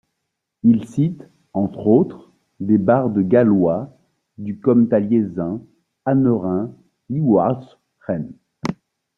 Il 0.63 0.87
cite, 0.89 1.29
entre 1.53 1.85
autres, 1.85 2.31
des 2.59 2.79
bardes 2.79 3.19
gallois 3.19 3.95
du 4.39 4.59
comme 4.59 4.87
Taliesin, 4.89 5.61
Aneurin, 6.05 6.73
Llywarch 7.11 7.77
Hen. 8.07 8.33